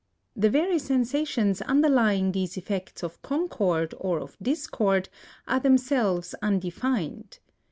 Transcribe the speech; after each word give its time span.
The 0.35 0.49
very 0.49 0.79
sensations 0.79 1.61
underlying 1.61 2.31
these 2.31 2.57
effects 2.57 3.03
of 3.03 3.21
concord 3.21 3.93
or 3.99 4.19
of 4.19 4.35
discord 4.41 5.09
are 5.47 5.59
themselves 5.59 6.33
undefined. 6.41 7.37